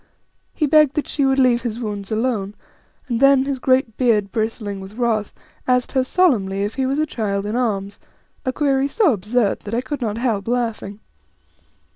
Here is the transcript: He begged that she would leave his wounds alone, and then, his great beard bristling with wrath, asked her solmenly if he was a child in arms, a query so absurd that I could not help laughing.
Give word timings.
He 0.55 0.65
begged 0.65 0.95
that 0.95 1.07
she 1.07 1.25
would 1.27 1.37
leave 1.37 1.61
his 1.61 1.79
wounds 1.79 2.11
alone, 2.11 2.55
and 3.07 3.19
then, 3.19 3.45
his 3.45 3.59
great 3.59 3.97
beard 3.97 4.31
bristling 4.31 4.79
with 4.79 4.95
wrath, 4.95 5.31
asked 5.67 5.91
her 5.91 6.03
solmenly 6.03 6.63
if 6.63 6.73
he 6.73 6.87
was 6.87 6.97
a 6.97 7.05
child 7.05 7.45
in 7.45 7.55
arms, 7.55 7.99
a 8.43 8.51
query 8.51 8.87
so 8.87 9.13
absurd 9.13 9.59
that 9.59 9.75
I 9.75 9.81
could 9.81 10.01
not 10.01 10.17
help 10.17 10.47
laughing. 10.47 11.01